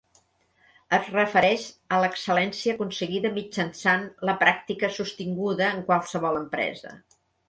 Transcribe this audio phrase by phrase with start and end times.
[0.95, 1.65] Es refereix
[1.97, 6.95] a l'excel·lència aconseguida mitjançant la pràctica sostinguda en qualsevol empresa.